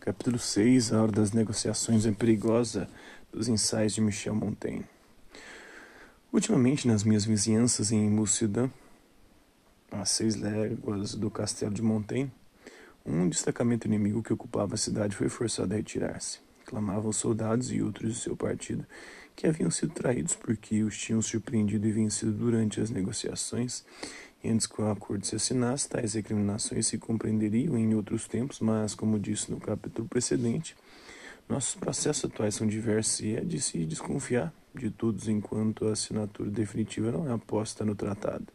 Capítulo 0.00 0.38
6 0.38 0.94
A 0.94 1.02
Hora 1.02 1.12
das 1.12 1.32
Negociações 1.32 2.06
é 2.06 2.10
Perigosa 2.10 2.88
dos 3.30 3.48
ensaios 3.48 3.92
de 3.92 4.00
Michel 4.00 4.34
Montaigne. 4.34 4.86
Ultimamente, 6.32 6.88
nas 6.88 7.04
minhas 7.04 7.26
vizinhanças 7.26 7.92
em 7.92 8.08
Mucidã, 8.08 8.70
a 9.90 10.06
seis 10.06 10.36
léguas 10.36 11.14
do 11.14 11.30
castelo 11.30 11.74
de 11.74 11.82
Montaigne, 11.82 12.32
um 13.04 13.28
destacamento 13.28 13.86
inimigo 13.86 14.22
que 14.22 14.32
ocupava 14.32 14.72
a 14.74 14.78
cidade 14.78 15.14
foi 15.14 15.28
forçado 15.28 15.74
a 15.74 15.76
retirar-se. 15.76 16.38
Clamavam 16.64 17.12
soldados 17.12 17.70
e 17.70 17.82
outros 17.82 18.14
de 18.14 18.20
seu 18.20 18.34
partido 18.34 18.86
que 19.36 19.46
haviam 19.46 19.70
sido 19.70 19.92
traídos 19.92 20.34
porque 20.34 20.82
os 20.82 20.96
tinham 20.96 21.20
surpreendido 21.20 21.86
e 21.86 21.92
vencido 21.92 22.32
durante 22.32 22.80
as 22.80 22.88
negociações 22.88 23.84
antes 24.48 24.66
que 24.66 24.80
o 24.80 24.90
acordo 24.90 25.26
se 25.26 25.36
assinasse, 25.36 25.88
tais 25.88 26.14
recriminações 26.14 26.86
se 26.86 26.96
compreenderiam 26.96 27.76
em 27.76 27.94
outros 27.94 28.26
tempos, 28.26 28.60
mas, 28.60 28.94
como 28.94 29.18
disse 29.18 29.50
no 29.50 29.60
capítulo 29.60 30.08
precedente, 30.08 30.76
nossos 31.48 31.74
processos 31.74 32.24
atuais 32.24 32.54
são 32.54 32.66
diversos 32.66 33.20
e 33.20 33.36
é 33.36 33.40
de 33.40 33.60
se 33.60 33.84
desconfiar 33.84 34.52
de 34.74 34.90
todos 34.90 35.28
enquanto 35.28 35.88
a 35.88 35.92
assinatura 35.92 36.48
definitiva 36.48 37.10
não 37.10 37.28
é 37.28 37.32
aposta 37.32 37.84
no 37.84 37.94
tratado. 37.94 38.46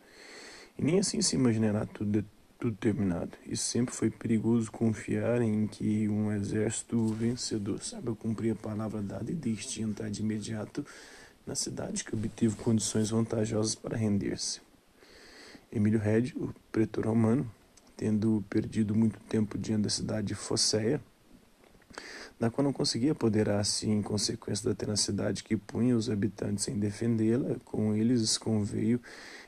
E 0.77 0.84
nem 0.84 0.99
assim 0.99 1.21
se 1.21 1.35
imaginará 1.35 1.85
tudo, 1.85 2.26
tudo 2.57 2.76
terminado. 2.77 3.38
E 3.45 3.55
sempre 3.55 3.93
foi 3.93 4.09
perigoso 4.09 4.71
confiar 4.71 5.41
em 5.41 5.67
que 5.67 6.07
um 6.07 6.31
exército 6.31 7.07
vencedor 7.07 7.81
saiba 7.81 8.15
cumprir 8.15 8.52
a 8.52 8.55
palavra 8.55 9.02
dada 9.02 9.31
e 9.31 9.35
deixe 9.35 9.81
entrar 9.81 10.09
de 10.09 10.21
imediato 10.21 10.85
na 11.45 11.54
cidade 11.54 12.04
que 12.04 12.15
obteve 12.15 12.55
condições 12.55 13.09
vantajosas 13.09 13.76
para 13.76 13.98
render-se. 13.98 14.62
Emílio 15.75 15.99
Red, 15.99 16.31
o 16.38 16.53
pretor 16.71 17.05
romano, 17.05 17.52
tendo 17.97 18.41
perdido 18.49 18.95
muito 18.95 19.20
tempo 19.27 19.57
diante 19.57 19.84
da 19.84 19.89
cidade 19.89 20.27
de 20.27 20.34
Fosséia, 20.34 21.01
da 22.39 22.49
qual 22.49 22.63
não 22.63 22.71
conseguia 22.71 23.11
apoderar-se 23.11 23.90
em 23.90 24.01
consequência 24.01 24.70
da 24.70 24.73
tenacidade 24.73 25.43
que 25.43 25.57
punha 25.57 25.98
os 25.98 26.09
habitantes 26.09 26.70
em 26.70 26.79
defendê-la, 26.79 27.57
com 27.65 27.93
eles 27.93 28.37
conveio 28.37 29.01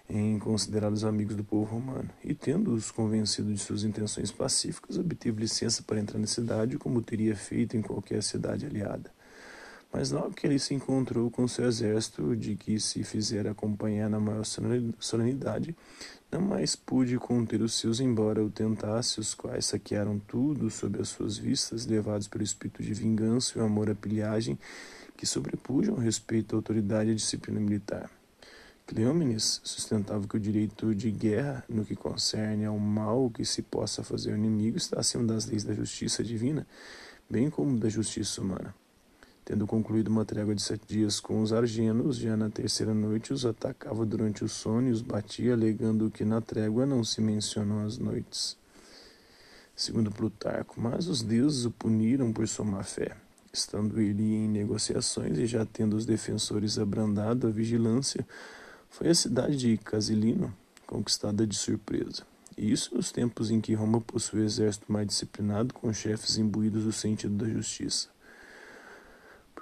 em 0.10 0.38
considerá-los 0.38 1.06
amigos 1.06 1.38
do 1.38 1.46
povo 1.46 1.64
romano, 1.64 2.10
e 2.22 2.36
tendo-os 2.36 2.92
convencido 2.92 3.54
de 3.54 3.60
suas 3.60 3.86
intenções 3.86 4.30
pacíficas, 4.30 4.98
obteve 4.98 5.40
licença 5.40 5.82
para 5.82 5.98
entrar 5.98 6.20
na 6.20 6.28
cidade, 6.28 6.78
como 6.78 7.02
teria 7.02 7.38
feito 7.38 7.78
em 7.78 7.82
qualquer 7.82 8.22
cidade 8.22 8.66
aliada. 8.66 9.10
Mas 9.92 10.12
logo 10.12 10.32
que 10.32 10.46
ele 10.46 10.60
se 10.60 10.74
encontrou 10.74 11.32
com 11.32 11.48
seu 11.48 11.66
exército, 11.66 12.36
de 12.36 12.56
que 12.56 12.80
se 12.80 13.04
fizera 13.04 13.52
acompanhar 13.52 14.10
na 14.10 14.20
maior 14.20 14.44
solenidade, 15.00 15.76
não 16.32 16.42
mais 16.42 16.76
pôde 16.76 17.18
conter 17.18 17.62
os 17.62 17.74
seus, 17.74 18.00
embora 18.00 18.44
o 18.44 18.50
tentasse, 18.50 19.20
os 19.20 19.34
quais 19.34 19.66
saquearam 19.66 20.20
tudo 20.20 20.70
sob 20.70 21.00
as 21.00 21.10
suas 21.10 21.38
vistas, 21.38 21.86
levados 21.86 22.28
pelo 22.28 22.44
espírito 22.44 22.84
de 22.84 22.94
vingança 22.94 23.58
e 23.58 23.62
o 23.62 23.66
amor 23.66 23.90
à 23.90 23.96
pilhagem, 23.96 24.60
que 25.16 25.26
sobrepujam 25.26 25.96
o 25.96 26.00
respeito 26.00 26.54
à 26.54 26.58
autoridade 26.58 27.10
e 27.10 27.14
à 27.14 27.16
disciplina 27.16 27.60
militar. 27.60 28.10
Cleómenes 28.86 29.60
sustentava 29.64 30.28
que 30.28 30.38
o 30.38 30.40
direito 30.40 30.94
de 30.94 31.12
guerra, 31.12 31.64
no 31.68 31.84
que 31.84 31.96
concerne 31.96 32.66
ao 32.66 32.80
mal 32.80 33.30
que 33.30 33.44
se 33.44 33.62
possa 33.62 34.04
fazer 34.04 34.32
ao 34.32 34.38
inimigo, 34.38 34.78
está 34.78 35.00
acima 35.00 35.24
das 35.24 35.46
leis 35.46 35.64
da 35.64 35.74
justiça 35.74 36.24
divina, 36.24 36.66
bem 37.30 37.50
como 37.50 37.78
da 37.78 37.90
justiça 37.90 38.42
humana. 38.42 38.74
Tendo 39.48 39.66
concluído 39.66 40.10
uma 40.10 40.26
trégua 40.26 40.54
de 40.54 40.62
sete 40.62 40.86
dias 40.86 41.22
com 41.22 41.42
os 41.42 41.54
argenos, 41.54 42.18
já 42.18 42.36
na 42.36 42.50
terceira 42.50 42.94
noite 42.94 43.32
os 43.32 43.46
atacava 43.46 44.06
durante 44.06 44.44
o 44.44 44.50
sono 44.50 44.90
e 44.90 44.92
os 44.92 45.02
batia, 45.02 45.54
alegando 45.54 46.12
que 46.12 46.26
na 46.26 46.42
trégua 46.42 46.86
não 46.86 47.02
se 47.02 47.22
mencionam 47.22 47.86
as 47.86 47.98
noites. 47.98 48.58
Segundo 49.74 50.12
Plutarco, 50.12 50.82
mas 50.82 51.08
os 51.08 51.22
deuses 51.22 51.64
o 51.64 51.72
puniram 51.72 52.34
por 52.34 52.46
sua 52.46 52.66
má 52.66 52.84
fé. 52.84 53.16
Estando 53.54 54.02
ele 54.02 54.22
em 54.22 54.50
negociações 54.50 55.38
e 55.38 55.46
já 55.46 55.66
tendo 55.66 55.96
os 55.96 56.06
defensores 56.06 56.78
abrandado 56.78 57.48
a 57.48 57.50
vigilância, 57.50 58.28
foi 58.90 59.08
a 59.08 59.16
cidade 59.16 59.56
de 59.56 59.78
Casilino 59.78 60.54
conquistada 60.86 61.48
de 61.48 61.56
surpresa. 61.56 62.24
E 62.58 62.70
isso 62.70 62.94
nos 62.94 63.14
tempos 63.14 63.50
em 63.50 63.62
que 63.62 63.74
Roma 63.74 64.02
possuía 64.02 64.44
exército 64.44 64.92
mais 64.92 65.08
disciplinado, 65.08 65.74
com 65.74 65.94
chefes 65.94 66.38
imbuídos 66.38 66.84
do 66.84 66.92
sentido 66.92 67.36
da 67.36 67.48
justiça. 67.48 68.10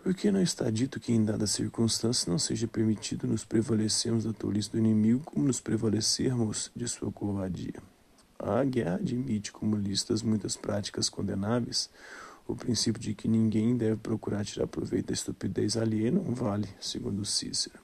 Por 0.06 0.14
que 0.14 0.30
não 0.30 0.40
está 0.40 0.70
dito 0.70 1.00
que, 1.00 1.12
em 1.12 1.26
dadas 1.26 1.50
circunstâncias, 1.50 2.28
não 2.28 2.38
seja 2.38 2.68
permitido 2.68 3.26
nos 3.26 3.44
prevalecermos 3.44 4.24
da 4.24 4.32
tolice 4.32 4.70
do 4.70 4.78
inimigo, 4.78 5.24
como 5.26 5.48
nos 5.48 5.60
prevalecermos 5.60 6.70
de 6.76 6.88
sua 6.88 7.12
covardia? 7.12 7.82
A 8.38 8.64
guerra 8.64 8.98
admite 8.98 9.52
como 9.52 9.76
listas 9.76 10.22
muitas 10.22 10.56
práticas 10.56 11.10
condenáveis. 11.10 11.90
O 12.48 12.56
princípio 12.56 13.02
de 13.02 13.16
que 13.16 13.28
ninguém 13.28 13.76
deve 13.76 13.96
procurar 13.96 14.46
tirar 14.46 14.68
proveito 14.68 15.08
da 15.08 15.14
estupidez 15.16 15.76
alheia 15.76 16.12
não 16.12 16.36
vale, 16.36 16.70
segundo 16.80 17.26
Cícero. 17.26 17.80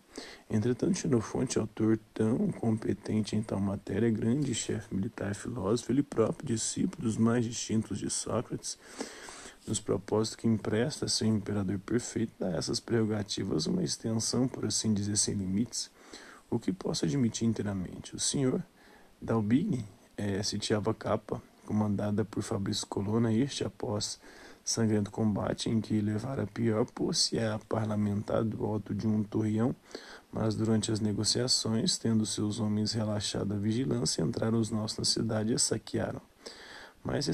Entretanto, 0.47 0.99
Xenofonte, 0.99 1.57
autor 1.57 1.97
tão 2.13 2.51
competente 2.51 3.35
em 3.35 3.41
tal 3.41 3.59
matéria, 3.59 4.11
grande 4.11 4.53
chefe 4.53 4.93
militar 4.93 5.31
e 5.31 5.33
filósofo, 5.33 5.91
ele 5.91 6.03
próprio 6.03 6.45
discípulo 6.45 7.01
dos 7.01 7.17
mais 7.17 7.43
distintos 7.43 7.97
de 7.97 8.11
Sócrates, 8.11 8.77
nos 9.67 9.79
propósitos 9.79 10.35
que 10.35 10.47
empresta 10.47 11.07
seu 11.07 11.27
imperador 11.27 11.79
perfeito, 11.79 12.33
dá 12.39 12.47
a 12.47 12.57
essas 12.57 12.79
prerrogativas 12.79 13.67
uma 13.67 13.83
extensão, 13.83 14.47
por 14.47 14.65
assim 14.65 14.93
dizer, 14.93 15.17
sem 15.17 15.35
limites, 15.35 15.89
o 16.49 16.59
que 16.59 16.73
posso 16.73 17.05
admitir 17.05 17.47
inteiramente. 17.47 18.15
O 18.15 18.19
senhor 18.19 18.63
Dalbini 19.21 19.85
é, 20.17 20.41
sitiava 20.43 20.93
Capa, 20.93 21.41
comandada 21.65 22.25
por 22.25 22.43
Fabrício 22.43 22.87
Colonna, 22.87 23.31
este 23.31 23.63
após 23.63 24.19
sangrento 24.63 25.11
combate 25.11 25.69
em 25.69 25.79
que 25.81 25.99
levara 26.01 26.45
pior, 26.47 26.85
pôs-se 26.85 27.39
a 27.39 27.59
parlamentar 27.69 28.43
do 28.43 28.65
alto 28.65 28.93
de 28.93 29.07
um 29.07 29.23
torreão, 29.23 29.75
mas 30.31 30.55
durante 30.55 30.91
as 30.91 30.99
negociações, 30.99 31.97
tendo 31.97 32.25
seus 32.25 32.59
homens 32.59 32.93
relaxado 32.93 33.53
a 33.53 33.57
vigilância, 33.57 34.21
entraram 34.21 34.59
os 34.59 34.69
nossos 34.69 34.97
na 34.97 35.05
cidade 35.05 35.51
e 35.51 35.55
a 35.55 35.59
saquearam. 35.59 36.30
Mas 37.03 37.25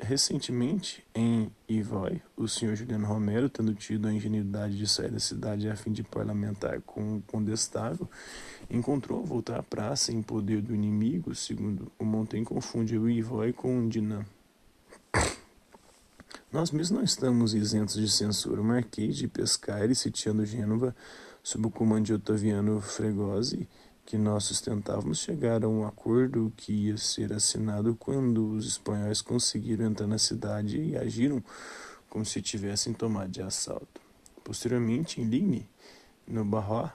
recentemente, 0.00 1.04
em 1.14 1.50
Ivoy, 1.68 2.20
o 2.36 2.48
senhor 2.48 2.74
Juliano 2.74 3.06
Romero, 3.06 3.48
tendo 3.48 3.72
tido 3.72 4.08
a 4.08 4.12
ingenuidade 4.12 4.76
de 4.76 4.86
sair 4.86 5.12
da 5.12 5.20
cidade 5.20 5.68
a 5.68 5.76
fim 5.76 5.92
de 5.92 6.02
parlamentar 6.02 6.80
com 6.80 7.18
o 7.18 7.22
condestável, 7.22 8.10
encontrou 8.68 9.24
voltar 9.24 9.60
à 9.60 9.62
praça 9.62 10.12
em 10.12 10.20
poder 10.20 10.60
do 10.60 10.74
inimigo, 10.74 11.34
segundo 11.36 11.90
o 11.98 12.04
Montaigne 12.04 12.44
confunde 12.44 12.98
o 12.98 13.08
Ivoy 13.08 13.52
com 13.52 13.86
o 13.86 13.88
Dinan. 13.88 14.24
Nós 16.52 16.70
mesmos 16.70 16.90
não 16.90 17.04
estamos 17.04 17.54
isentos 17.54 17.94
de 17.94 18.10
censura. 18.10 18.60
O 18.60 18.64
Marquês 18.64 19.16
de 19.16 19.26
Pescaire, 19.26 19.94
sitiando 19.94 20.44
Gênova, 20.44 20.94
sob 21.42 21.68
o 21.68 21.70
comando 21.70 22.04
de 22.04 22.12
Otaviano 22.12 22.80
Fregosi, 22.80 23.66
que 24.04 24.18
nós 24.18 24.44
sustentávamos 24.44 25.18
chegaram 25.18 25.68
a 25.68 25.72
um 25.72 25.86
acordo 25.86 26.52
que 26.56 26.72
ia 26.72 26.96
ser 26.96 27.32
assinado 27.32 27.94
quando 27.94 28.50
os 28.50 28.66
espanhóis 28.66 29.22
conseguiram 29.22 29.86
entrar 29.86 30.06
na 30.06 30.18
cidade 30.18 30.78
e 30.80 30.96
agiram 30.96 31.42
como 32.08 32.24
se 32.24 32.42
tivessem 32.42 32.92
tomado 32.92 33.30
de 33.30 33.40
assalto. 33.42 34.00
Posteriormente, 34.44 35.20
em 35.20 35.24
Ligne, 35.24 35.68
no 36.26 36.44
Barrois, 36.44 36.90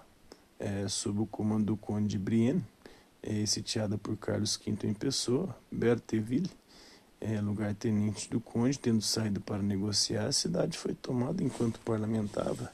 é, 0.60 0.88
sob 0.88 1.22
o 1.22 1.26
comando 1.26 1.66
do 1.66 1.78
conde 1.78 2.08
de 2.08 2.18
Brienne, 2.18 2.64
é, 3.24 3.46
sitiada 3.46 3.98
por 3.98 4.16
Carlos 4.18 4.58
V 4.58 4.88
em 4.88 4.94
pessoa, 4.94 5.56
Bertheville, 5.72 6.52
é, 7.20 7.42
lugar-tenente 7.42 8.30
do 8.30 8.40
conde, 8.40 8.78
tendo 8.78 9.02
saído 9.02 9.42
para 9.42 9.64
negociar, 9.64 10.28
a 10.28 10.32
cidade 10.32 10.78
foi 10.78 10.94
tomada 10.94 11.44
enquanto 11.44 11.80
parlamentava, 11.80 12.72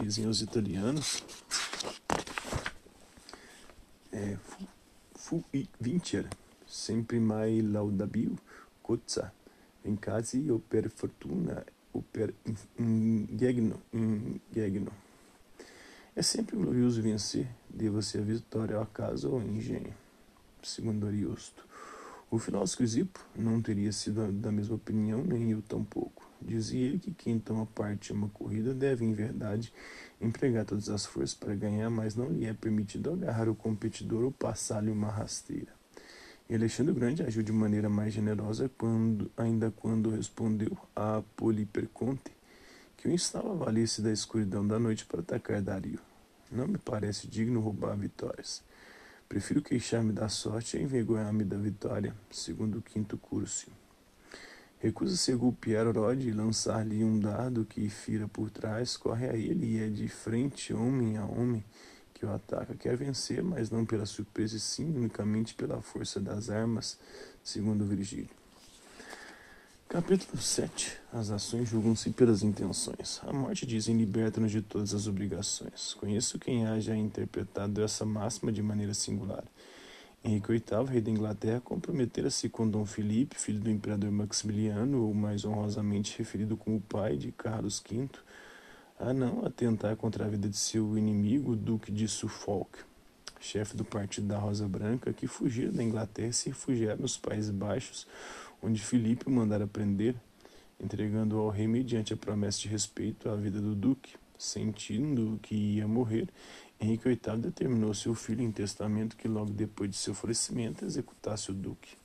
dizem 0.00 0.26
os 0.26 0.42
italianos 0.42 1.22
é, 4.12 4.36
fu, 5.14 5.42
vincer, 5.80 6.28
sempre 6.66 7.18
mai 7.18 7.62
laudabil, 7.62 8.36
cozza, 8.82 9.32
in 9.84 9.98
casi 9.98 10.48
o 10.50 10.58
per 10.58 10.90
fortuna 10.90 11.64
o 11.92 12.02
per 12.02 12.34
ingegno, 12.78 13.82
ingegno. 13.92 14.92
É 16.14 16.22
sempre 16.22 16.56
glorioso 16.56 17.00
vencer, 17.02 17.48
deva-se 17.68 18.18
a 18.18 18.20
vitória 18.20 18.76
ao 18.76 18.82
acaso 18.82 19.30
ou 19.30 19.40
ao 19.40 19.42
engenho. 19.42 19.94
Segundo 20.62 21.06
Ariosto. 21.06 21.66
O 22.32 22.38
filósofo 22.38 22.86
Zipo 22.86 23.20
não 23.36 23.60
teria 23.60 23.92
sido 23.92 24.32
da 24.32 24.50
mesma 24.50 24.76
opinião, 24.76 25.22
nem 25.22 25.50
eu 25.50 25.60
tampouco. 25.60 26.26
Dizia 26.40 26.86
ele 26.86 26.98
que 26.98 27.12
quem 27.12 27.38
toma 27.38 27.66
parte 27.66 28.10
em 28.10 28.16
uma 28.16 28.30
corrida 28.30 28.72
deve, 28.72 29.04
em 29.04 29.12
verdade, 29.12 29.70
empregar 30.18 30.64
todas 30.64 30.88
as 30.88 31.04
forças 31.04 31.34
para 31.34 31.54
ganhar, 31.54 31.90
mas 31.90 32.16
não 32.16 32.30
lhe 32.30 32.46
é 32.46 32.54
permitido 32.54 33.12
agarrar 33.12 33.50
o 33.50 33.54
competidor 33.54 34.24
ou 34.24 34.32
passar-lhe 34.32 34.90
uma 34.90 35.10
rasteira. 35.10 35.74
E 36.48 36.54
Alexandre 36.54 36.94
Grande 36.94 37.22
agiu 37.22 37.42
de 37.42 37.52
maneira 37.52 37.90
mais 37.90 38.14
generosa 38.14 38.70
quando, 38.78 39.30
ainda 39.36 39.70
quando 39.70 40.08
respondeu 40.08 40.74
a 40.96 41.22
Poliperconte 41.36 42.32
que 42.96 43.08
o 43.08 43.12
instava 43.12 43.50
a 43.50 43.56
valer-se 43.56 44.00
da 44.00 44.10
escuridão 44.10 44.66
da 44.66 44.78
noite 44.78 45.04
para 45.04 45.20
atacar 45.20 45.60
Dario. 45.60 46.00
Não 46.50 46.66
me 46.66 46.78
parece 46.78 47.28
digno 47.28 47.60
roubar 47.60 47.94
vitórias. 47.94 48.62
Prefiro 49.32 49.62
queixar-me 49.62 50.12
da 50.12 50.28
sorte 50.28 50.76
e 50.76 50.82
envergonhar-me 50.82 51.42
da 51.42 51.56
vitória, 51.56 52.14
segundo 52.30 52.80
o 52.80 52.82
quinto 52.82 53.16
curso. 53.16 53.70
Recusa-se 54.78 55.32
a 55.32 55.36
golpear 55.36 55.86
Rod 55.90 56.22
e 56.22 56.30
lançar-lhe 56.30 57.02
um 57.02 57.18
dardo 57.18 57.64
que 57.64 57.88
fira 57.88 58.28
por 58.28 58.50
trás, 58.50 58.94
corre 58.94 59.30
a 59.30 59.34
ele 59.34 59.78
e 59.78 59.80
é 59.80 59.88
de 59.88 60.06
frente, 60.06 60.74
homem 60.74 61.16
a 61.16 61.24
homem, 61.24 61.64
que 62.12 62.26
o 62.26 62.30
ataca. 62.30 62.74
Quer 62.74 62.94
vencer, 62.94 63.42
mas 63.42 63.70
não 63.70 63.86
pela 63.86 64.04
surpresa, 64.04 64.58
e 64.58 64.60
sim 64.60 64.94
unicamente 64.94 65.54
pela 65.54 65.80
força 65.80 66.20
das 66.20 66.50
armas, 66.50 66.98
segundo 67.42 67.86
Virgílio. 67.86 68.41
Capítulo 69.92 70.40
7 70.40 71.00
As 71.12 71.30
ações 71.30 71.68
julgam-se 71.68 72.08
pelas 72.12 72.42
intenções. 72.42 73.20
A 73.26 73.30
morte 73.30 73.66
dizem 73.66 73.94
liberta-nos 73.94 74.50
de 74.50 74.62
todas 74.62 74.94
as 74.94 75.06
obrigações. 75.06 75.92
Conheço 75.92 76.38
quem 76.38 76.66
haja 76.66 76.96
interpretado 76.96 77.82
essa 77.82 78.02
máxima 78.06 78.50
de 78.50 78.62
maneira 78.62 78.94
singular. 78.94 79.44
Henrique 80.24 80.48
VIII, 80.48 80.86
rei 80.88 81.02
da 81.02 81.10
Inglaterra, 81.10 81.60
comprometera-se 81.60 82.48
com 82.48 82.66
Dom 82.66 82.86
Felipe, 82.86 83.38
filho 83.38 83.60
do 83.60 83.68
imperador 83.68 84.10
Maximiliano, 84.10 85.04
ou 85.04 85.12
mais 85.12 85.44
honrosamente 85.44 86.16
referido 86.16 86.56
como 86.56 86.80
pai 86.80 87.18
de 87.18 87.30
Carlos 87.30 87.84
V, 87.86 88.08
a 88.98 89.12
não 89.12 89.44
atentar 89.44 89.94
contra 89.96 90.24
a 90.24 90.28
vida 90.28 90.48
de 90.48 90.56
seu 90.56 90.96
inimigo, 90.96 91.52
o 91.52 91.56
Duque 91.56 91.92
de 91.92 92.08
Suffolk, 92.08 92.78
chefe 93.38 93.76
do 93.76 93.84
Partido 93.84 94.28
da 94.28 94.38
Rosa 94.38 94.66
Branca, 94.66 95.12
que 95.12 95.26
fugira 95.26 95.70
da 95.70 95.82
Inglaterra 95.82 96.28
e 96.28 96.32
se 96.32 96.48
refugiara 96.48 96.96
nos 96.96 97.18
Países 97.18 97.50
Baixos, 97.50 98.06
onde 98.62 98.80
Felipe 98.80 99.26
o 99.26 99.30
mandara 99.30 99.66
prender, 99.66 100.14
entregando 100.80 101.38
ao 101.38 101.48
rei 101.48 101.66
mediante 101.66 102.14
a 102.14 102.16
promessa 102.16 102.60
de 102.60 102.68
respeito 102.68 103.28
à 103.28 103.36
vida 103.36 103.60
do 103.60 103.74
Duque. 103.74 104.14
Sentindo 104.38 105.38
que 105.40 105.54
ia 105.54 105.86
morrer, 105.86 106.28
Henrique 106.80 107.08
VIII 107.08 107.38
determinou 107.38 107.94
seu 107.94 108.12
filho 108.12 108.42
em 108.42 108.50
testamento 108.50 109.16
que 109.16 109.28
logo 109.28 109.50
depois 109.52 109.90
de 109.90 109.96
seu 109.96 110.14
falecimento 110.14 110.84
executasse 110.84 111.52
o 111.52 111.54
duque. 111.54 111.96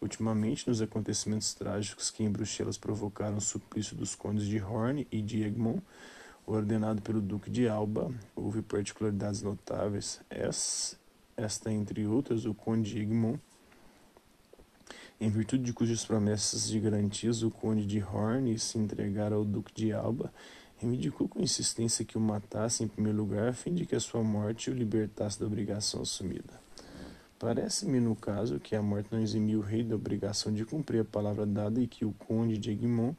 Ultimamente, 0.00 0.68
nos 0.68 0.80
acontecimentos 0.80 1.54
trágicos 1.54 2.08
que 2.08 2.22
em 2.22 2.30
Bruxelas 2.30 2.78
provocaram 2.78 3.38
o 3.38 3.40
suplício 3.40 3.96
dos 3.96 4.14
condes 4.14 4.46
de 4.46 4.62
Horn 4.62 5.06
e 5.10 5.20
de 5.20 5.42
Egmont, 5.42 5.82
ordenado 6.46 7.02
pelo 7.02 7.20
duque 7.20 7.50
de 7.50 7.68
Alba, 7.68 8.14
houve 8.36 8.62
particularidades 8.62 9.42
notáveis. 9.42 10.20
Esta, 11.36 11.72
entre 11.72 12.06
outras, 12.06 12.44
o 12.44 12.54
conde 12.54 12.92
de 12.92 13.00
Egmont, 13.00 13.40
em 15.22 15.30
virtude 15.30 15.62
de 15.62 15.72
cujas 15.72 16.04
promessas 16.04 16.68
de 16.68 16.80
garantias 16.80 17.44
o 17.44 17.50
conde 17.50 17.86
de 17.86 18.02
Horn 18.02 18.58
se 18.58 18.76
entregara 18.76 19.36
ao 19.36 19.44
duque 19.44 19.72
de 19.72 19.92
Alba, 19.92 20.32
reivindicou 20.78 21.28
com 21.28 21.40
insistência 21.40 22.04
que 22.04 22.18
o 22.18 22.20
matasse 22.20 22.82
em 22.82 22.88
primeiro 22.88 23.18
lugar 23.18 23.48
a 23.48 23.52
fim 23.52 23.72
de 23.72 23.86
que 23.86 23.94
a 23.94 24.00
sua 24.00 24.24
morte 24.24 24.68
o 24.68 24.74
libertasse 24.74 25.38
da 25.38 25.46
obrigação 25.46 26.02
assumida. 26.02 26.60
Parece-me, 27.38 28.00
no 28.00 28.16
caso, 28.16 28.58
que 28.58 28.74
a 28.74 28.82
morte 28.82 29.10
não 29.12 29.20
eximiu 29.20 29.60
o 29.60 29.62
rei 29.62 29.84
da 29.84 29.94
obrigação 29.94 30.52
de 30.52 30.64
cumprir 30.64 31.02
a 31.02 31.04
palavra 31.04 31.46
dada 31.46 31.80
e 31.80 31.86
que 31.86 32.04
o 32.04 32.10
conde 32.12 32.58
de 32.58 32.72
Egmont, 32.72 33.16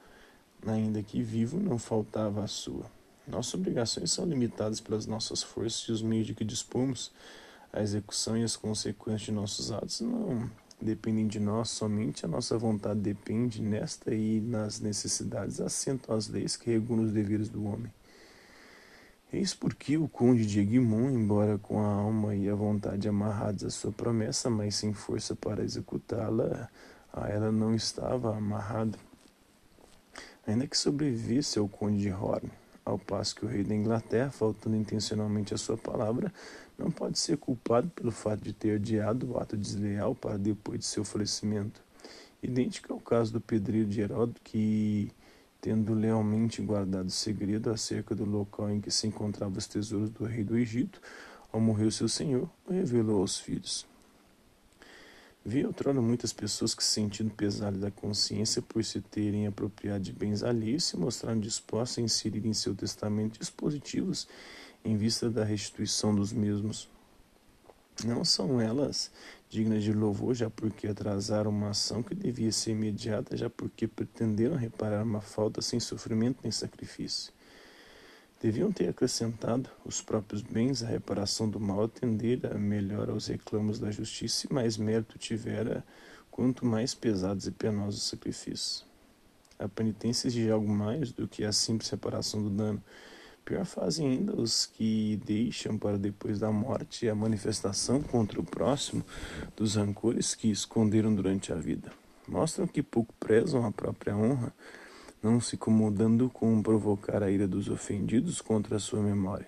ainda 0.68 1.02
que 1.02 1.24
vivo, 1.24 1.58
não 1.58 1.78
faltava 1.78 2.44
à 2.44 2.48
sua. 2.48 2.86
Nossas 3.26 3.54
obrigações 3.54 4.12
são 4.12 4.26
limitadas 4.26 4.82
pelas 4.82 5.06
nossas 5.06 5.42
forças 5.42 5.88
e 5.88 5.92
os 5.94 6.02
meios 6.02 6.28
de 6.28 6.34
que 6.34 6.44
dispomos. 6.44 7.14
A 7.72 7.82
execução 7.82 8.38
e 8.38 8.44
as 8.44 8.58
consequências 8.58 9.22
de 9.22 9.32
nossos 9.32 9.72
atos 9.72 10.02
não 10.02 10.52
dependem 10.84 11.28
de 11.28 11.40
nós, 11.40 11.70
somente 11.70 12.26
a 12.26 12.28
nossa 12.28 12.58
vontade 12.58 13.00
depende 13.00 13.62
nesta 13.62 14.14
e 14.14 14.40
nas 14.42 14.80
necessidades 14.80 15.60
assentam 15.60 16.16
as 16.16 16.28
leis 16.28 16.56
que 16.56 16.72
regulam 16.72 17.04
os 17.04 17.12
deveres 17.12 17.50
do 17.50 17.66
homem. 17.66 17.92
Eis 19.32 19.54
porque 19.54 19.98
o 19.98 20.08
conde 20.08 20.46
de 20.46 20.60
Egmont, 20.60 21.12
embora 21.12 21.58
com 21.58 21.82
a 21.82 21.88
alma 21.88 22.36
e 22.36 22.48
a 22.48 22.54
vontade 22.54 23.10
amarrados 23.10 23.64
à 23.64 23.70
sua 23.72 23.92
promessa, 23.92 24.50
mas 24.50 24.76
sem 24.76 24.94
força 24.94 25.36
para 25.36 25.64
executá-la, 25.64 26.70
a 27.12 27.30
ela 27.30 27.52
não 27.52 27.74
estava 27.74 28.38
amarrado. 28.38 28.98
Ainda 30.46 30.68
que 30.68 30.78
sobrevivesse 30.78 31.58
ao 31.58 31.68
conde 31.68 32.02
de 32.02 32.12
Horn, 32.12 32.52
ao 32.86 33.00
passo 33.00 33.36
que 33.36 33.46
o 33.46 33.48
rei 33.48 33.64
da 33.64 33.76
Inglaterra, 33.76 34.30
faltando 34.32 34.76
intencionalmente 34.76 35.54
a 35.54 35.58
sua 35.58 35.78
palavra, 35.78 36.34
não 36.78 36.92
pode 36.92 37.20
ser 37.20 37.38
culpado 37.38 37.90
pelo 37.90 38.12
fato 38.12 38.44
de 38.44 38.54
ter 38.54 38.76
adiado 38.76 39.32
o 39.32 39.40
ato 39.40 39.56
desleal 39.56 40.16
para 40.16 40.38
depois 40.38 40.80
de 40.80 40.86
seu 40.86 41.04
falecimento. 41.04 41.82
Idêntico 42.42 42.92
ao 42.92 43.00
caso 43.00 43.32
do 43.32 43.40
pedreiro 43.40 43.88
de 43.88 44.02
Heródoto, 44.02 44.42
que, 44.44 45.12
tendo 45.62 45.94
lealmente 45.94 46.62
guardado 46.62 47.10
segredo 47.10 47.70
acerca 47.70 48.14
do 48.14 48.26
local 48.26 48.70
em 48.70 48.82
que 48.82 48.92
se 48.92 49.08
encontravam 49.08 49.58
os 49.58 49.68
tesouros 49.68 50.10
do 50.10 50.26
rei 50.26 50.44
do 50.44 50.58
Egito, 50.58 51.02
ao 51.52 51.62
morrer 51.62 51.92
seu 51.92 52.10
senhor, 52.10 52.50
o 52.68 52.74
revelou 52.74 53.22
aos 53.22 53.40
filhos. 53.40 53.93
Vi 55.46 55.66
outrora 55.66 56.02
muitas 56.02 56.32
pessoas 56.32 56.74
que, 56.74 56.82
sentindo 56.82 57.30
pesado 57.30 57.78
da 57.78 57.92
consciência 57.92 58.62
por 58.62 58.82
se 58.84 59.02
terem 59.02 59.46
apropriado 59.46 60.02
de 60.02 60.14
bens 60.14 60.42
alheios, 60.42 60.86
se 60.86 60.96
mostraram 60.96 61.38
dispostas 61.38 61.98
a 61.98 62.02
inserir 62.02 62.46
em 62.46 62.54
seu 62.54 62.74
testamento 62.74 63.38
dispositivos 63.40 64.26
em 64.86 64.96
vista 64.96 65.30
da 65.30 65.44
restituição 65.44 66.16
dos 66.16 66.32
mesmos. 66.32 66.90
Não 68.06 68.24
são 68.24 68.60
elas 68.60 69.12
dignas 69.50 69.84
de 69.84 69.92
louvor, 69.92 70.34
já 70.34 70.50
porque 70.50 70.88
atrasaram 70.88 71.52
uma 71.52 71.72
ação 71.72 72.02
que 72.02 72.16
devia 72.16 72.52
ser 72.52 72.72
imediata, 72.72 73.36
já 73.36 73.50
porque 73.50 73.86
pretenderam 73.86 74.56
reparar 74.56 75.04
uma 75.04 75.22
falta 75.22 75.62
sem 75.62 75.80
sofrimento 75.80 76.40
nem 76.42 76.52
sacrifício. 76.52 77.34
Deviam 78.44 78.74
ter 78.74 78.90
acrescentado 78.90 79.70
os 79.86 80.02
próprios 80.02 80.42
bens 80.42 80.84
à 80.84 80.88
reparação 80.88 81.50
do 81.50 81.62
mal, 81.62 81.86
atender 81.86 82.46
a 82.46 82.56
melhor 82.56 83.10
aos 83.10 83.28
reclamos 83.28 83.80
da 83.80 83.90
justiça 83.90 84.46
e 84.46 84.54
mais 84.54 84.76
mérito 84.76 85.18
tivera 85.18 85.82
quanto 86.30 86.66
mais 86.66 86.94
pesados 86.94 87.48
e 87.48 87.52
penosos 87.52 88.02
os 88.02 88.10
sacrifícios. 88.10 88.86
A 89.58 89.70
penitência 89.70 90.28
exige 90.28 90.52
algo 90.52 90.68
mais 90.68 91.14
do 91.14 91.26
que 91.26 91.46
a 91.46 91.54
simples 91.54 91.90
reparação 91.90 92.44
do 92.44 92.50
dano, 92.50 92.84
Pior 93.46 93.66
fazem 93.66 94.10
ainda 94.10 94.34
os 94.34 94.66
que 94.66 95.20
deixam 95.26 95.78
para 95.78 95.98
depois 95.98 96.40
da 96.40 96.50
morte 96.50 97.10
a 97.10 97.16
manifestação 97.16 98.02
contra 98.02 98.40
o 98.40 98.44
próximo 98.44 99.06
dos 99.56 99.76
rancores 99.76 100.34
que 100.34 100.50
esconderam 100.50 101.14
durante 101.14 101.52
a 101.52 101.56
vida. 101.56 101.92
Mostram 102.26 102.66
que 102.66 102.82
pouco 102.82 103.14
prezam 103.20 103.66
a 103.66 103.72
própria 103.72 104.16
honra, 104.16 104.54
não 105.24 105.40
se 105.40 105.56
incomodando 105.56 106.30
com 106.30 106.62
provocar 106.62 107.24
a 107.24 107.32
ira 107.32 107.48
dos 107.48 107.70
ofendidos 107.70 108.42
contra 108.42 108.76
a 108.76 108.80
sua 108.80 109.02
memória. 109.02 109.48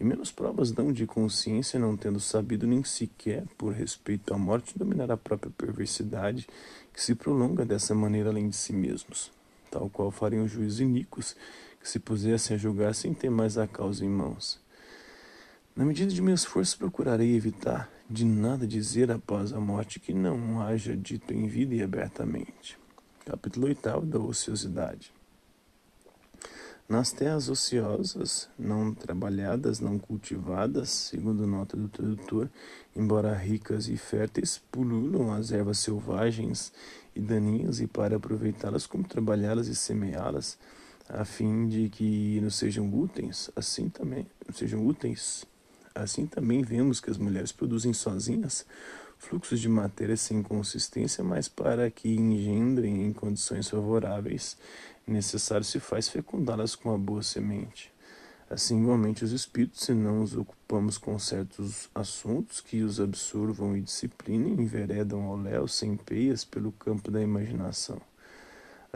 E 0.00 0.04
menos 0.04 0.32
provas 0.32 0.72
dão 0.72 0.90
de 0.90 1.06
consciência 1.06 1.78
não 1.78 1.96
tendo 1.96 2.18
sabido 2.18 2.66
nem 2.66 2.82
sequer, 2.82 3.44
por 3.58 3.74
respeito 3.74 4.32
à 4.32 4.38
morte, 4.38 4.76
dominar 4.76 5.10
a 5.10 5.16
própria 5.16 5.52
perversidade 5.56 6.48
que 6.92 7.02
se 7.02 7.14
prolonga 7.14 7.64
dessa 7.64 7.94
maneira 7.94 8.30
além 8.30 8.48
de 8.48 8.56
si 8.56 8.72
mesmos, 8.72 9.30
tal 9.70 9.90
qual 9.90 10.10
fariam 10.10 10.44
os 10.44 10.50
juízes 10.50 10.80
iníquos 10.80 11.36
que 11.80 11.88
se 11.88 11.98
pusessem 11.98 12.56
a 12.56 12.58
julgar 12.58 12.94
sem 12.94 13.12
ter 13.12 13.30
mais 13.30 13.58
a 13.58 13.66
causa 13.66 14.04
em 14.04 14.08
mãos. 14.08 14.58
Na 15.74 15.84
medida 15.84 16.10
de 16.10 16.22
meu 16.22 16.34
esforço, 16.34 16.78
procurarei 16.78 17.36
evitar 17.36 17.90
de 18.08 18.24
nada 18.24 18.66
dizer 18.66 19.10
após 19.10 19.52
a 19.52 19.60
morte 19.60 20.00
que 20.00 20.14
não 20.14 20.62
haja 20.62 20.96
dito 20.96 21.34
em 21.34 21.46
vida 21.46 21.74
e 21.74 21.82
abertamente. 21.82 22.78
Capítulo 23.28 23.66
8 23.66 24.02
da 24.02 24.20
ociosidade. 24.20 25.12
Nas 26.88 27.10
terras 27.10 27.48
ociosas, 27.48 28.48
não 28.56 28.94
trabalhadas, 28.94 29.80
não 29.80 29.98
cultivadas, 29.98 30.90
segundo 30.90 31.44
nota 31.44 31.76
do 31.76 31.88
tradutor, 31.88 32.48
embora 32.94 33.34
ricas 33.34 33.88
e 33.88 33.96
férteis, 33.96 34.62
pululam 34.70 35.32
as 35.32 35.50
ervas 35.50 35.80
selvagens 35.80 36.72
e 37.16 37.20
daninhas, 37.20 37.80
e 37.80 37.88
para 37.88 38.14
aproveitá-las 38.14 38.86
como 38.86 39.02
trabalhá-las 39.02 39.66
e 39.66 39.74
semeá-las, 39.74 40.56
a 41.08 41.24
fim 41.24 41.66
de 41.66 41.88
que 41.88 42.40
nos 42.40 42.54
sejam 42.54 42.88
úteis, 42.94 43.50
assim 43.56 43.88
também, 43.88 44.24
sejam 44.54 44.86
úteis. 44.86 45.44
Assim 45.96 46.26
também 46.26 46.62
vemos 46.62 47.00
que 47.00 47.10
as 47.10 47.18
mulheres 47.18 47.52
produzem 47.52 47.92
sozinhas 47.92 48.64
fluxos 49.18 49.60
de 49.60 49.68
matéria 49.68 50.16
sem 50.16 50.42
consistência, 50.42 51.24
mas 51.24 51.48
para 51.48 51.90
que 51.90 52.08
engendrem 52.08 53.04
em 53.04 53.12
condições 53.12 53.68
favoráveis, 53.68 54.56
necessário 55.06 55.64
se 55.64 55.80
faz 55.80 56.08
fecundá-las 56.08 56.74
com 56.74 56.94
a 56.94 56.98
boa 56.98 57.22
semente. 57.22 57.92
Assim, 58.48 58.80
igualmente, 58.80 59.24
os 59.24 59.32
espíritos, 59.32 59.80
se 59.80 59.92
não 59.92 60.22
os 60.22 60.36
ocupamos 60.36 60.98
com 60.98 61.18
certos 61.18 61.88
assuntos 61.92 62.60
que 62.60 62.82
os 62.82 63.00
absorvam 63.00 63.76
e 63.76 63.80
disciplinem, 63.80 64.52
enveredam 64.52 65.22
ao 65.22 65.36
léu 65.36 65.66
sem 65.66 65.96
peias 65.96 66.44
pelo 66.44 66.70
campo 66.70 67.10
da 67.10 67.20
imaginação. 67.20 68.00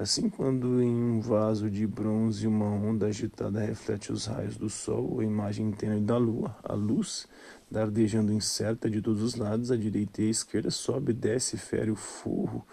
Assim, 0.01 0.31
quando 0.31 0.83
em 0.83 0.95
um 0.95 1.21
vaso 1.21 1.71
de 1.71 1.87
bronze 1.87 2.47
uma 2.47 2.65
onda 2.65 3.05
agitada 3.05 3.61
reflete 3.61 4.11
os 4.11 4.25
raios 4.25 4.57
do 4.57 4.71
sol 4.71 5.21
a 5.21 5.25
imagem 5.25 5.71
tênue 5.73 6.01
da 6.01 6.17
lua, 6.17 6.57
a 6.65 6.73
luz, 6.73 7.29
dardejando 7.71 8.33
incerta 8.33 8.89
de 8.89 9.03
todos 9.03 9.23
os 9.23 9.35
lados, 9.35 9.71
à 9.71 9.77
direita 9.77 10.23
e 10.23 10.29
à 10.29 10.31
esquerda, 10.31 10.71
sobe, 10.71 11.13
desce 11.13 11.57
e 11.57 11.59
fere 11.59 11.91
o 11.91 11.97
forro 11.97 12.67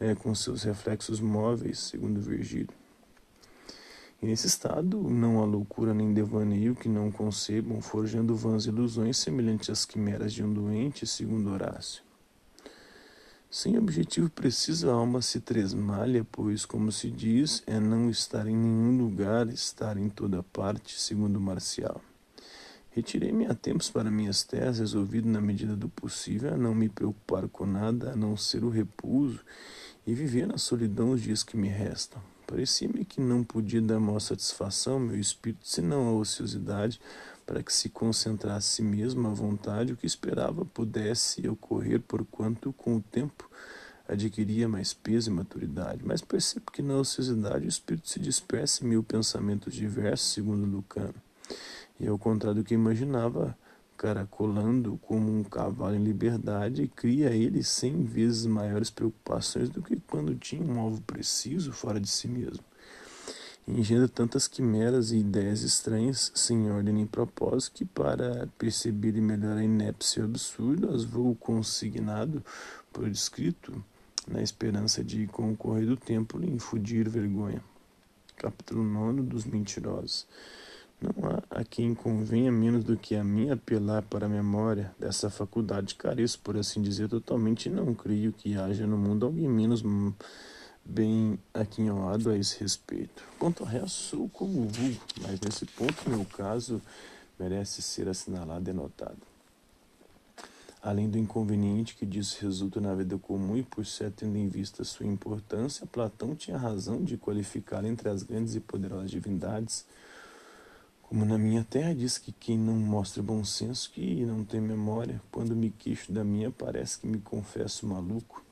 é, 0.00 0.14
com 0.14 0.34
seus 0.34 0.62
reflexos 0.62 1.20
móveis, 1.20 1.80
segundo 1.80 2.18
Virgílio. 2.18 2.72
E 4.22 4.24
nesse 4.24 4.46
estado, 4.46 5.02
não 5.02 5.42
há 5.42 5.44
loucura 5.44 5.92
nem 5.92 6.14
devaneio 6.14 6.74
que 6.74 6.88
não 6.88 7.12
concebam, 7.12 7.82
forjando 7.82 8.34
vãs 8.34 8.64
ilusões 8.64 9.18
semelhantes 9.18 9.68
às 9.68 9.84
quimeras 9.84 10.32
de 10.32 10.42
um 10.42 10.50
doente, 10.50 11.06
segundo 11.06 11.50
Horácio. 11.50 12.09
Sem 13.52 13.76
objetivo 13.76 14.30
preciso, 14.30 14.88
a 14.88 14.92
alma 14.92 15.20
se 15.20 15.40
tresmalha, 15.40 16.24
pois, 16.30 16.64
como 16.64 16.92
se 16.92 17.10
diz, 17.10 17.64
é 17.66 17.80
não 17.80 18.08
estar 18.08 18.46
em 18.46 18.56
nenhum 18.56 18.96
lugar, 18.96 19.48
estar 19.48 19.96
em 19.96 20.08
toda 20.08 20.40
parte, 20.40 21.00
segundo 21.00 21.40
Marcial. 21.40 22.00
Retirei-me 22.90 23.46
a 23.46 23.54
tempos 23.54 23.90
para 23.90 24.08
minhas 24.08 24.44
terras, 24.44 24.78
resolvido 24.78 25.28
na 25.28 25.40
medida 25.40 25.74
do 25.74 25.88
possível 25.88 26.54
a 26.54 26.56
não 26.56 26.72
me 26.72 26.88
preocupar 26.88 27.48
com 27.48 27.66
nada, 27.66 28.12
a 28.12 28.16
não 28.16 28.36
ser 28.36 28.62
o 28.62 28.70
repouso 28.70 29.40
e 30.06 30.14
viver 30.14 30.46
na 30.46 30.56
solidão 30.56 31.10
os 31.10 31.20
dias 31.20 31.42
que 31.42 31.56
me 31.56 31.68
restam. 31.68 32.22
Parecia-me 32.46 33.04
que 33.04 33.20
não 33.20 33.42
podia 33.42 33.82
dar 33.82 33.98
maior 33.98 34.20
satisfação 34.20 35.00
meu 35.00 35.18
espírito, 35.18 35.66
senão 35.66 36.06
a 36.06 36.12
ociosidade, 36.12 37.00
para 37.50 37.64
que 37.64 37.72
se 37.72 37.88
concentrasse 37.88 38.76
si 38.76 38.80
mesmo 38.80 39.26
à 39.26 39.32
vontade, 39.32 39.92
o 39.92 39.96
que 39.96 40.06
esperava 40.06 40.64
pudesse 40.64 41.48
ocorrer, 41.48 42.00
porquanto, 42.00 42.72
com 42.72 42.94
o 42.94 43.00
tempo, 43.00 43.50
adquiria 44.06 44.68
mais 44.68 44.94
peso 44.94 45.32
e 45.32 45.34
maturidade. 45.34 46.00
Mas 46.04 46.20
percebo 46.20 46.70
que 46.70 46.80
na 46.80 46.94
ociosidade 46.98 47.66
o 47.66 47.68
espírito 47.68 48.08
se 48.08 48.20
dispersa 48.20 48.84
em 48.84 48.88
mil 48.90 49.02
pensamentos 49.02 49.74
diversos, 49.74 50.32
segundo 50.32 50.64
Lucano. 50.64 51.16
E 51.98 52.06
ao 52.06 52.16
contrário 52.16 52.62
do 52.62 52.64
que 52.64 52.72
imaginava, 52.72 53.58
caracolando 53.96 54.96
como 55.02 55.36
um 55.36 55.42
cavalo 55.42 55.96
em 55.96 56.04
liberdade, 56.04 56.86
cria 56.94 57.30
ele 57.30 57.64
cem 57.64 58.04
vezes 58.04 58.46
maiores 58.46 58.90
preocupações 58.90 59.68
do 59.68 59.82
que 59.82 59.96
quando 59.96 60.36
tinha 60.36 60.62
um 60.62 60.78
alvo 60.78 61.00
preciso 61.00 61.72
fora 61.72 61.98
de 61.98 62.08
si 62.08 62.28
mesmo 62.28 62.69
engenra 63.66 64.08
tantas 64.08 64.48
quimeras 64.48 65.10
e 65.10 65.18
ideias 65.18 65.62
estranhas, 65.62 66.32
sem 66.34 66.70
ordem 66.70 66.94
nem 66.94 67.06
propósito, 67.06 67.74
que 67.74 67.84
para 67.84 68.48
perceber 68.58 69.12
melhor 69.20 69.56
a 69.56 69.64
inépcia 69.64 70.20
e 70.20 70.22
o 70.22 70.26
absurdo, 70.26 70.94
as 70.94 71.04
vou 71.04 71.34
consignado 71.34 72.42
por 72.92 73.08
escrito, 73.08 73.84
na 74.26 74.42
esperança 74.42 75.02
de, 75.02 75.26
com 75.26 75.52
o 75.52 75.56
correr 75.56 75.86
do 75.86 75.96
tempo, 75.96 76.38
lhe 76.38 76.50
infundir 76.50 77.08
vergonha. 77.08 77.62
Capítulo 78.36 78.82
9 78.82 79.22
dos 79.22 79.44
Mentirosos. 79.44 80.26
Não 81.00 81.30
há 81.30 81.60
a 81.60 81.64
quem 81.64 81.94
convenha 81.94 82.52
menos 82.52 82.84
do 82.84 82.96
que 82.96 83.16
a 83.16 83.24
mim 83.24 83.50
apelar 83.50 84.02
para 84.02 84.26
a 84.26 84.28
memória 84.28 84.94
dessa 84.98 85.30
faculdade. 85.30 85.94
Careço, 85.94 86.38
por 86.40 86.56
assim 86.58 86.82
dizer, 86.82 87.08
totalmente 87.08 87.70
não 87.70 87.94
creio 87.94 88.32
que 88.32 88.54
haja 88.54 88.86
no 88.86 88.98
mundo 88.98 89.24
alguém 89.24 89.48
menos 89.48 89.82
bem 90.90 91.38
aquinhoado 91.54 92.30
a 92.30 92.36
esse 92.36 92.58
respeito. 92.58 93.22
Quanto 93.38 93.62
ao 93.62 93.68
resto, 93.68 93.90
sou 93.90 94.28
como 94.28 94.66
vulgo, 94.66 95.00
mas 95.22 95.40
nesse 95.40 95.64
ponto, 95.64 96.10
meu 96.10 96.24
caso 96.24 96.82
merece 97.38 97.80
ser 97.80 98.08
assinalado 98.08 98.68
e 98.68 98.72
notado. 98.72 99.18
Além 100.82 101.08
do 101.08 101.18
inconveniente 101.18 101.94
que 101.94 102.04
disso 102.04 102.38
resulta 102.40 102.80
na 102.80 102.94
vida 102.94 103.16
comum 103.18 103.56
e 103.56 103.62
por 103.62 103.86
certo 103.86 104.20
tendo 104.20 104.36
em 104.36 104.48
vista 104.48 104.82
sua 104.82 105.06
importância, 105.06 105.86
Platão 105.86 106.34
tinha 106.34 106.56
razão 106.56 107.04
de 107.04 107.16
qualificar 107.16 107.84
entre 107.84 108.08
as 108.08 108.22
grandes 108.22 108.54
e 108.56 108.60
poderosas 108.60 109.10
divindades, 109.10 109.84
como 111.02 111.24
na 111.24 111.36
minha 111.36 111.64
terra 111.64 111.94
diz 111.94 112.18
que 112.18 112.32
quem 112.32 112.58
não 112.58 112.74
mostra 112.74 113.22
bom 113.22 113.44
senso 113.44 113.90
que 113.90 114.24
não 114.24 114.44
tem 114.44 114.60
memória, 114.60 115.20
quando 115.30 115.54
me 115.54 115.70
queixo 115.70 116.12
da 116.12 116.24
minha 116.24 116.50
parece 116.50 116.98
que 116.98 117.06
me 117.06 117.18
confesso 117.18 117.86
maluco 117.86 118.42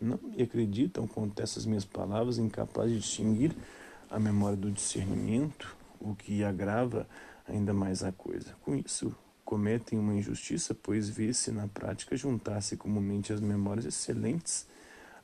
não 0.00 0.18
me 0.22 0.42
acreditam 0.42 1.06
quanto 1.06 1.40
essas 1.40 1.66
minhas 1.66 1.84
palavras, 1.84 2.38
incapazes 2.38 2.92
de 2.92 3.00
distinguir 3.00 3.54
a 4.10 4.18
memória 4.18 4.56
do 4.56 4.70
discernimento, 4.70 5.76
o 6.00 6.14
que 6.14 6.42
agrava 6.42 7.06
ainda 7.46 7.72
mais 7.72 8.02
a 8.02 8.10
coisa. 8.10 8.54
Com 8.62 8.74
isso, 8.74 9.14
cometem 9.44 9.98
uma 9.98 10.14
injustiça, 10.14 10.74
pois 10.74 11.08
vê-se 11.08 11.50
na 11.52 11.68
prática 11.68 12.16
juntar-se 12.16 12.76
comumente 12.76 13.32
as 13.32 13.40
memórias 13.40 13.84
excelentes 13.84 14.66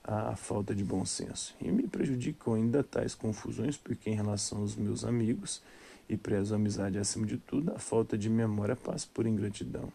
à 0.03 0.37
falta 0.37 0.75
de 0.75 0.85
bom 0.85 1.05
senso. 1.05 1.55
E 1.61 1.71
me 1.71 1.87
prejudicam 1.89 2.55
ainda 2.55 2.85
tais 2.85 3.15
confusões, 3.15 3.77
porque 3.77 4.11
em 4.11 4.15
relação 4.15 4.59
aos 4.59 4.77
meus 4.77 5.05
amigos, 5.05 5.63
e 6.09 6.17
prezo 6.17 6.55
a 6.55 6.57
amizade 6.57 6.99
acima 6.99 7.27
de 7.27 7.37
tudo, 7.37 7.73
a 7.73 7.79
falta 7.79 8.17
de 8.17 8.31
memória 8.31 8.77
passa 8.77 9.09
por 9.13 9.27
ingratidão. 9.27 9.93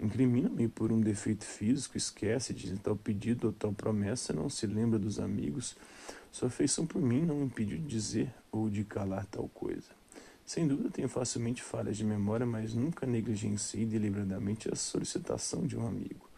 Incrimina-me 0.00 0.66
por 0.66 0.90
um 0.90 0.98
defeito 0.98 1.44
físico, 1.44 1.98
esquece 1.98 2.54
de 2.54 2.74
tal 2.78 2.96
pedido 2.96 3.48
ou 3.48 3.52
tal 3.52 3.70
promessa, 3.70 4.32
não 4.32 4.48
se 4.48 4.66
lembra 4.66 4.98
dos 4.98 5.20
amigos. 5.20 5.76
Sua 6.32 6.48
afeição 6.48 6.86
por 6.86 7.02
mim 7.02 7.20
não 7.20 7.44
impediu 7.44 7.76
de 7.76 7.86
dizer 7.86 8.32
ou 8.50 8.70
de 8.70 8.82
calar 8.82 9.26
tal 9.26 9.46
coisa. 9.48 9.88
Sem 10.46 10.66
dúvida 10.66 10.88
tenho 10.88 11.08
facilmente 11.08 11.62
falhas 11.62 11.98
de 11.98 12.04
memória, 12.04 12.46
mas 12.46 12.72
nunca 12.72 13.06
negligenciei 13.06 13.84
deliberadamente 13.84 14.72
a 14.72 14.74
solicitação 14.74 15.66
de 15.66 15.76
um 15.76 15.86
amigo. 15.86 16.30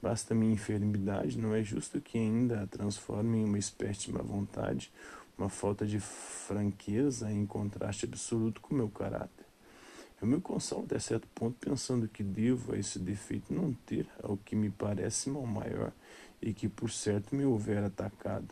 Basta 0.00 0.32
minha 0.32 0.52
enfermidade, 0.52 1.36
não 1.36 1.52
é 1.52 1.64
justo 1.64 2.00
que 2.00 2.16
ainda 2.16 2.62
a 2.62 2.66
transforme 2.68 3.38
em 3.38 3.44
uma 3.44 3.58
espécie 3.58 4.06
de 4.06 4.12
má 4.12 4.22
vontade, 4.22 4.92
uma 5.36 5.48
falta 5.48 5.84
de 5.84 5.98
franqueza 5.98 7.30
em 7.30 7.44
contraste 7.44 8.04
absoluto 8.04 8.60
com 8.60 8.72
meu 8.72 8.88
caráter. 8.88 9.39
Eu 10.20 10.28
me 10.28 10.38
consolo 10.38 10.84
até 10.84 10.98
certo 10.98 11.26
ponto 11.34 11.56
pensando 11.58 12.06
que 12.06 12.22
devo 12.22 12.74
a 12.74 12.78
esse 12.78 12.98
defeito 12.98 13.54
não 13.54 13.72
ter 13.86 14.06
ao 14.22 14.36
que 14.36 14.54
me 14.54 14.68
parece 14.68 15.30
mal 15.30 15.46
maior 15.46 15.92
e 16.42 16.52
que 16.52 16.68
por 16.68 16.90
certo 16.90 17.34
me 17.34 17.44
houver 17.44 17.82
atacado. 17.82 18.48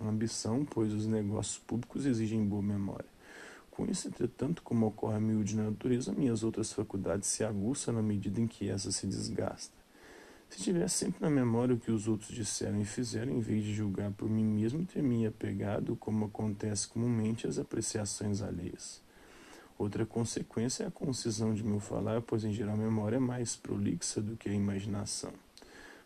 A 0.00 0.08
ambição, 0.08 0.64
pois 0.64 0.94
os 0.94 1.06
negócios 1.06 1.58
públicos 1.58 2.06
exigem 2.06 2.42
boa 2.46 2.62
memória. 2.62 3.08
Com 3.70 3.84
isso, 3.84 4.08
entretanto, 4.08 4.62
como 4.62 4.86
ocorre 4.86 5.16
a 5.16 5.20
miúde 5.20 5.56
na 5.56 5.64
natureza, 5.64 6.12
minhas 6.12 6.42
outras 6.42 6.72
faculdades 6.72 7.28
se 7.28 7.44
aguçam 7.44 7.94
na 7.94 8.02
medida 8.02 8.40
em 8.40 8.46
que 8.46 8.70
essa 8.70 8.90
se 8.90 9.06
desgasta. 9.06 9.74
Se 10.48 10.58
tivesse 10.62 10.96
sempre 10.96 11.20
na 11.20 11.30
memória 11.30 11.74
o 11.74 11.78
que 11.78 11.92
os 11.92 12.08
outros 12.08 12.30
disseram 12.34 12.80
e 12.80 12.84
fizeram, 12.84 13.32
em 13.32 13.40
vez 13.40 13.62
de 13.62 13.74
julgar 13.74 14.10
por 14.12 14.28
mim 14.28 14.44
mesmo, 14.44 14.84
ter-me 14.84 15.26
apegado, 15.26 15.94
como 15.96 16.24
acontece 16.24 16.88
comumente, 16.88 17.46
às 17.46 17.58
apreciações 17.58 18.42
alheias. 18.42 19.00
Outra 19.80 20.04
consequência 20.04 20.84
é 20.84 20.88
a 20.88 20.90
concisão 20.90 21.54
de 21.54 21.64
meu 21.64 21.80
falar, 21.80 22.20
pois 22.20 22.44
em 22.44 22.52
geral 22.52 22.74
a 22.74 22.76
memória 22.76 23.16
é 23.16 23.18
mais 23.18 23.56
prolixa 23.56 24.20
do 24.20 24.36
que 24.36 24.46
a 24.46 24.52
imaginação. 24.52 25.32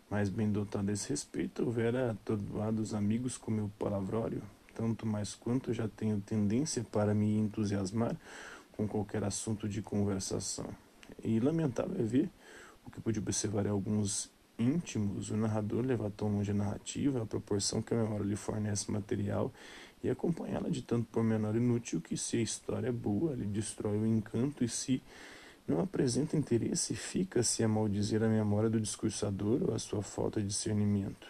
Mais 0.09 0.29
bem 0.29 0.49
dotado 0.49 0.89
a 0.89 0.93
esse 0.93 1.09
respeito, 1.09 1.61
houvera 1.61 2.11
atordoado 2.11 2.81
os 2.81 2.93
amigos 2.93 3.37
com 3.37 3.51
meu 3.51 3.69
palavrório, 3.77 4.41
tanto 4.73 5.05
mais 5.05 5.35
quanto 5.35 5.73
já 5.73 5.89
tenho 5.89 6.21
tendência 6.21 6.85
para 6.89 7.13
me 7.13 7.37
entusiasmar 7.37 8.15
com 8.71 8.87
qualquer 8.87 9.25
assunto 9.25 9.67
de 9.67 9.81
conversação. 9.81 10.69
E 11.21 11.37
lamentável 11.41 11.99
é 11.99 12.03
ver 12.03 12.29
o 12.87 12.89
que 12.89 13.01
pude 13.01 13.19
observar 13.19 13.65
em 13.65 13.71
alguns 13.71 14.31
íntimos, 14.57 15.31
o 15.31 15.35
narrador 15.35 15.85
leva 15.85 16.09
tão 16.09 16.29
longe 16.29 16.51
a 16.51 16.53
narrativa, 16.53 17.21
a 17.21 17.25
proporção 17.25 17.81
que 17.81 17.93
a 17.93 17.97
memória 17.97 18.23
lhe 18.23 18.37
fornece 18.37 18.89
material 18.89 19.51
e 20.03 20.09
acompanhá-la 20.09 20.69
de 20.69 20.81
tanto 20.81 21.07
pormenor 21.11 21.55
inútil 21.55 22.01
que, 22.01 22.15
se 22.15 22.37
a 22.37 22.41
história 22.41 22.89
é 22.89 22.91
boa, 22.91 23.33
lhe 23.33 23.45
destrói 23.45 23.97
o 23.97 24.05
encanto 24.05 24.63
e, 24.63 24.69
se 24.69 25.01
não 25.67 25.79
apresenta 25.79 26.37
interesse, 26.37 26.95
fica-se 26.95 27.63
a 27.63 27.67
maldizer 27.67 28.21
a 28.21 28.27
memória 28.27 28.69
do 28.69 28.79
discursador 28.79 29.63
ou 29.67 29.73
a 29.73 29.79
sua 29.79 30.03
falta 30.03 30.39
de 30.39 30.47
discernimento. 30.47 31.27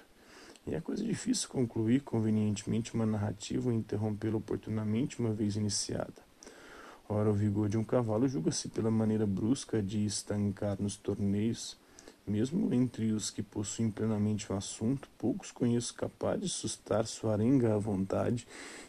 E 0.68 0.74
é 0.74 0.82
coisa 0.82 1.04
difícil 1.04 1.48
concluir 1.48 2.02
convenientemente 2.02 2.94
uma 2.94 3.06
narrativa 3.06 3.70
ou 3.70 3.76
interrompê-la 3.76 4.38
oportunamente 4.38 5.20
uma 5.20 5.32
vez 5.32 5.56
iniciada. 5.56 6.26
Ora, 7.08 7.30
o 7.30 7.34
vigor 7.34 7.70
de 7.70 7.78
um 7.78 7.84
cavalo 7.84 8.28
julga-se 8.28 8.68
pela 8.70 8.90
maneira 8.90 9.28
brusca 9.28 9.82
de 9.82 10.04
estancar 10.04 10.82
nos 10.82 10.98
torneios, 10.98 11.78
mesmo 12.28 12.74
entre 12.74 13.12
os 13.12 13.30
que 13.30 13.44
possuem 13.44 13.92
plenamente 13.92 14.52
o 14.52 14.56
assunto, 14.56 15.08
poucos 15.18 15.52
conheço 15.52 15.94
capazes 15.94 16.50
de 16.50 16.50
sustar 16.50 17.06
sua 17.06 17.34
arenga 17.34 17.76
à 17.76 17.78
vontade, 17.78 18.48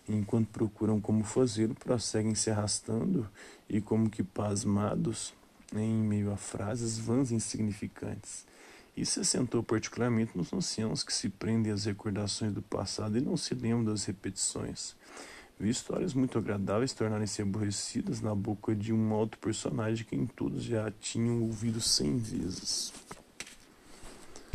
enquanto 0.08 0.48
procuram 0.48 1.00
como 1.00 1.22
fazê-lo, 1.22 1.74
prosseguem 1.74 2.34
se 2.34 2.50
arrastando 2.50 3.28
e 3.68 3.80
como 3.80 4.08
que 4.08 4.22
pasmados 4.22 5.34
em 5.74 5.94
meio 5.94 6.32
a 6.32 6.36
frases 6.36 6.98
vãs 6.98 7.30
e 7.30 7.34
insignificantes. 7.34 8.46
Isso 8.96 9.20
assentou 9.20 9.62
particularmente 9.62 10.36
nos 10.36 10.52
anciãos 10.52 11.02
que 11.02 11.12
se 11.12 11.28
prendem 11.28 11.70
às 11.70 11.84
recordações 11.84 12.54
do 12.54 12.62
passado 12.62 13.18
e 13.18 13.20
não 13.20 13.36
se 13.36 13.54
lembram 13.54 13.84
das 13.84 14.04
repetições. 14.06 14.96
Vi 15.58 15.70
histórias 15.70 16.14
muito 16.14 16.38
agradáveis 16.38 16.92
tornarem-se 16.92 17.42
aborrecidas 17.42 18.20
na 18.20 18.34
boca 18.34 18.74
de 18.74 18.92
um 18.92 19.12
alto 19.12 19.38
personagem 19.38 20.06
que 20.06 20.16
em 20.16 20.26
todos 20.26 20.62
já 20.62 20.90
tinham 20.90 21.42
ouvido 21.42 21.80
cem 21.80 22.16
vezes. 22.16 22.92